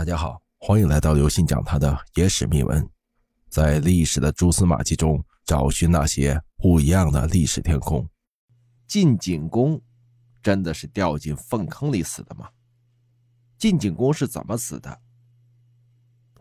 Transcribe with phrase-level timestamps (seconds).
[0.00, 2.88] 大家好，欢迎来到刘信讲他的野史秘闻，
[3.50, 8.08] 在历史的蛛丝马迹中找寻那些不一样的历史天空。
[8.86, 9.78] 晋景公
[10.42, 12.48] 真的是掉进粪坑里死的吗？
[13.58, 15.02] 晋景公是怎么死的？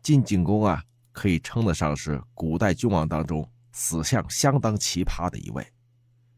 [0.02, 0.82] 晋景公啊，
[1.12, 5.68] 可以称得上是古代君王当中死相相当奇葩的一位。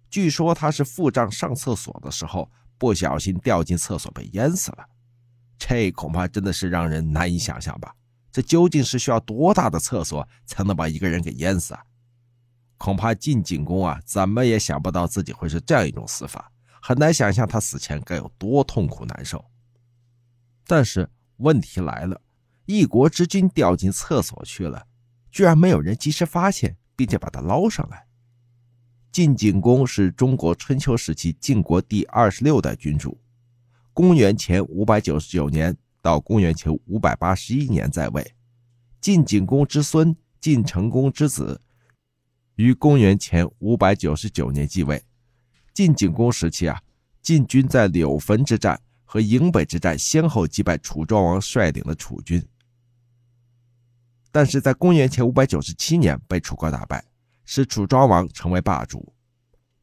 [0.10, 2.50] 据说他是腹胀上厕所的时候
[2.80, 4.88] 不小心掉进厕所被淹死了。
[5.64, 7.96] 这恐怕真的是让人难以想象吧？
[8.32, 11.84] 这究竟是需要多大的厕所才能把一个人给淹死啊？
[12.78, 19.46] 恐怕晋景公啊，怎么也想不到自己会是这样一种死法，很难想象他死前该有多痛苦难受。
[20.66, 21.08] 但是
[21.38, 22.20] 问题来了，
[22.66, 24.88] 一国之君掉进厕所去了，
[25.32, 28.08] 居然没有人及时发现，并且把他捞上来。
[29.12, 33.22] 晋景公是中国春秋时期晋国第二十六代君主。
[33.94, 38.34] 公元前五百九十九年到公元前五百八十一年在位，
[39.02, 41.60] 晋景公之孙晋成公之子，
[42.56, 45.04] 于公元前五百九十九年继位。
[45.74, 46.82] 晋景公时期啊，
[47.22, 52.42] 晋军在柳坟之战和营北之战先后击败楚庄王率领的楚军，
[54.32, 57.04] 但是在公元前五百九十七年被楚国打败，
[57.44, 59.14] 使楚庄王成为霸主。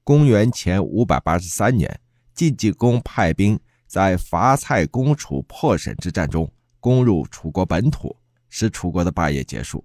[0.03, 2.01] 公元前五百八十三年，
[2.35, 3.61] 晋景公派兵。
[3.89, 8.15] 在伐蔡攻楚破沈之战中，攻入楚国本土，
[8.51, 9.83] 使楚国的霸业结束。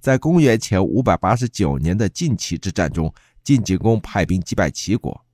[0.00, 5.24] 在公元前五百八十九年的晋齐之战中，晋景公派兵击败齐国。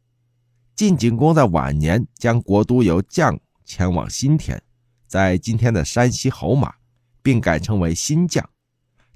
[0.77, 4.63] 晋景公在晚年将国都由绛迁往新田，
[5.07, 6.75] 在今天的山西侯马，
[7.23, 8.45] 并改称为新绛。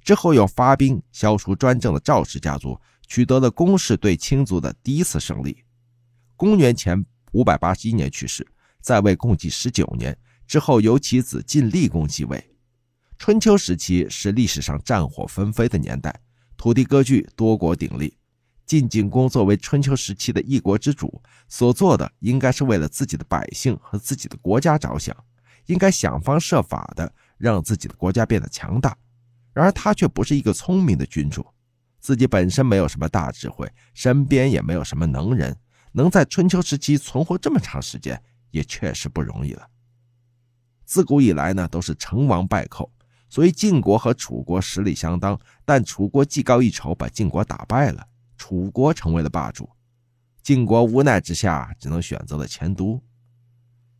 [0.00, 5.62] 之后又发兵消除专政的赵氏家族，取得了公室对卿族的第一次胜利。
[6.37, 8.45] 公元前五百八十一年去世。
[8.83, 10.14] 在位共计十九年
[10.47, 12.44] 之后，由其子晋厉公继位。
[13.16, 16.14] 春秋时期是历史上战火纷飞的年代，
[16.56, 18.19] 土地割据，多国鼎立。
[18.66, 25.15] 晋景公作为春秋时期的一国之主，所做的应该是为了自己的百姓和自己的国家着想，
[25.66, 28.97] 应该想方设法的让自己的国家变得强大。
[29.53, 31.47] 然而他却不是一个聪明的君主，
[32.00, 35.56] 自己本身没有什么大智慧，身边也没有什么能人，
[35.92, 38.21] 能在春秋时期存活这么长时间。
[38.53, 39.69] 也确实不容易了。
[40.85, 42.93] 自古以来呢，都是成王败寇，
[43.29, 49.69] 所以晋国和楚国实力相当，但楚国技高一筹，把晋国打败了，楚国成为了霸主。
[50.43, 53.03] 晋国无奈之下，只能选择了迁都。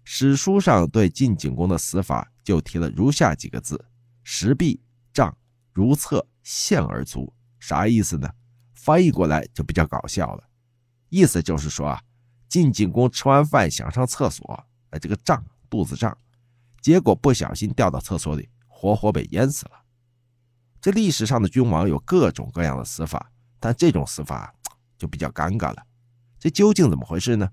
[0.05, 3.83] 史书上对晋景公的死法就提了如下几个字：
[4.23, 4.83] 石壁
[5.13, 5.37] 杖
[5.73, 7.33] 如厕陷而卒。
[7.59, 8.29] 啥意思呢？
[8.75, 10.43] 翻译过来就比较搞笑了，
[11.09, 12.03] 意思就是说啊。
[12.53, 16.15] 晋景公吃完饭想上厕所，哎，这个胀，肚子胀，
[16.83, 19.73] 结果不小心掉到厕所里，活活被淹死了。
[20.79, 24.55] 这历史上的君王有各种各样的死法，但这种死法
[24.99, 25.83] 就比较尴尬了。
[26.39, 27.49] 这究竟怎么回事呢？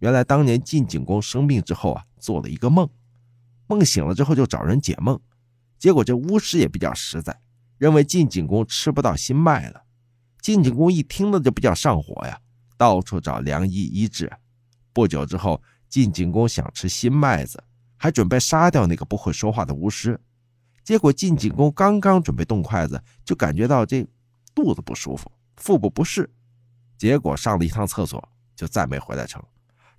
[0.00, 2.90] 原来当年晋景公生病之后啊，做了一个梦，
[3.68, 5.20] 梦醒了之后就找人解梦，
[5.78, 7.40] 结果这巫师也比较实在，
[7.78, 9.84] 认为晋景公吃不到新麦了。
[10.40, 12.40] 晋景公一听了就比较上火呀。
[12.80, 14.32] 到处找良医医治。
[14.94, 17.62] 不久之后，晋景公想吃新麦子，
[17.98, 20.18] 还准备杀掉那个不会说话的巫师。
[20.82, 24.02] 结果，晋景公刚刚准备动筷子，就感觉到这
[24.54, 26.30] 肚子不舒服，腹部不适。
[26.96, 28.26] 结果上了一趟厕所，
[28.56, 29.44] 就再没回来成。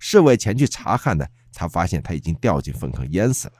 [0.00, 3.54] 侍卫前去查看呢，才发现他已经掉进粪坑淹死了。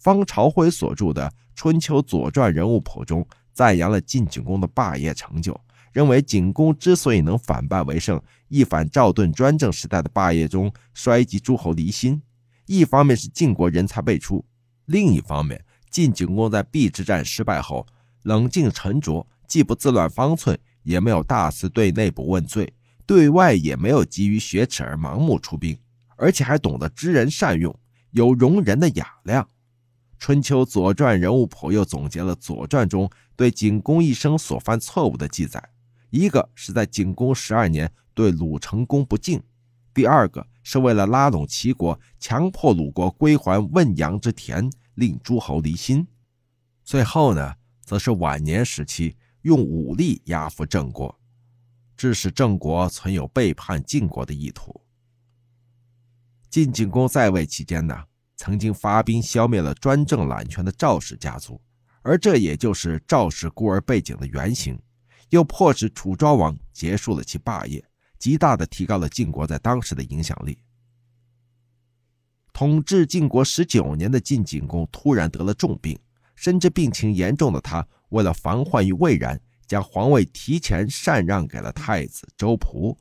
[0.00, 5.58] 方朝辉所著的《春秋左传人物谱》中赞扬了晋景公的霸业成就。
[5.92, 12.20] 认为景公之所以能反败为胜，一反赵盾专政时代的霸业中衰及诸侯离心，
[12.66, 14.44] 一方面是晋国人才辈出，
[14.86, 17.86] 另一方面晋景公在邲之战失败后
[18.22, 22.72] 冷静沉着，既不自乱方寸，也没有大肆对内部问罪，
[23.04, 25.76] 对外也没有急于雪耻而盲目出兵，
[26.16, 27.78] 而且还懂得知人善用，
[28.12, 29.46] 有容人的雅量。
[30.18, 35.60] 春秋左传人物谱又总结了左传中对景公一生所犯错误的记载。
[36.12, 39.42] 一个是在景公十二年对鲁成公不敬，
[39.94, 46.06] 第二个是为了拉拢齐国，强迫鲁国归还汶阳之田，令诸侯离心。
[46.84, 51.18] 最后呢，则是晚年时期用武力压服郑国，
[51.96, 54.82] 致使郑国存有背叛晋国的意图。
[56.50, 58.04] 晋景公在位期间呢，
[58.36, 61.58] 曾经发兵消灭了专政揽权的赵氏家族，
[62.02, 64.78] 而这也就是赵氏孤儿背景的原型。
[65.32, 67.82] 又迫使楚庄王结束了其霸业，
[68.18, 70.58] 极大的提高了晋国在当时的影响力。
[72.52, 75.98] 统治晋国十九年的晋景公突然得了重病，
[76.34, 82.94] 甚至病情严重的他，为了防患于未然，将皇位提前禅让给了太子周仆。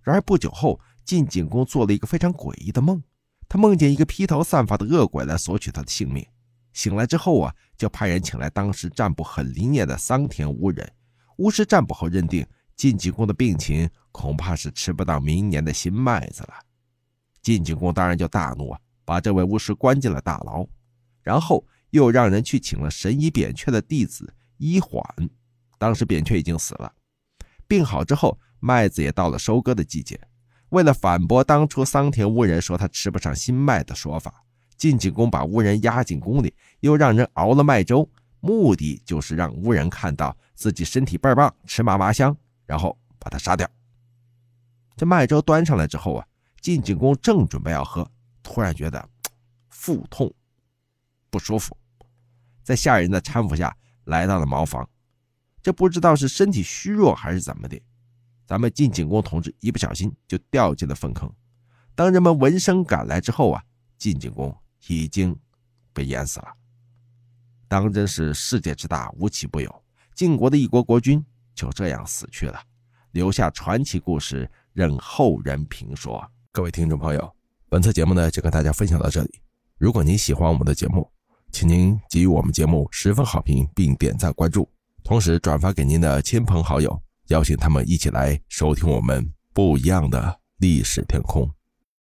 [0.00, 3.02] 然而不久后，晋景公做了一个非常诡异的梦，
[3.46, 6.26] 他梦见一个披头散发的恶鬼来索取他的性命。
[6.72, 10.90] 醒来之后啊，就派人请来当时占卜很灵验的桑田巫人。
[11.36, 12.46] 巫师占卜后认定，
[12.76, 16.54] 晋景公的病情恐怕是吃不到明年的新麦子了。
[17.42, 20.66] 晋景公当然就大怒啊，把这位巫师关进了大牢，
[21.22, 25.02] 然后又让人去请了神医扁鹊的弟子医缓。
[25.78, 26.92] 当时扁鹊已经死了，
[27.66, 30.20] 病好之后，麦子也到了收割的季节。
[30.68, 34.44] 为了反驳当初桑田巫人说他吃不上新麦的说法，
[34.76, 38.08] 晋景公把巫人押进宫里，又让人熬了麦粥，
[38.42, 42.36] 目的就是让巫人看到自己身体倍儿棒，吃嘛嘛香，
[42.66, 43.66] 然后把他杀掉。
[44.94, 46.26] 这麦粥端上来之后啊。
[46.60, 48.08] 晋景公正准备要喝，
[48.40, 49.10] 突然觉得
[49.68, 50.32] 腹痛
[51.28, 51.76] 不舒服，
[52.62, 54.88] 在下人的搀扶下来到了茅房。
[55.60, 57.76] 这不知道是身体虚弱还是怎么的，
[58.46, 61.28] 咱们晋景公同志一不小心就掉进了粪坑。
[61.96, 63.60] 当人们闻声赶来之后啊，
[63.98, 64.56] 晋景公
[64.86, 65.36] 已经
[65.92, 66.54] 被淹死了。
[67.72, 69.82] 当真是世界之大，无奇不有。
[70.14, 71.24] 晋国的一国国君
[71.54, 72.60] 就这样死去了，
[73.12, 76.22] 留下传奇故事，任后人评说。
[76.52, 77.34] 各位听众朋友，
[77.70, 79.40] 本次节目呢就跟大家分享到这里。
[79.78, 81.10] 如果您喜欢我们的节目，
[81.50, 84.68] 请您给予我们节目十分好评，并点赞关注，
[85.02, 91.50] 同时转发给您的亲朋好友，邀请他们一起来收听我们不一样的历史天空。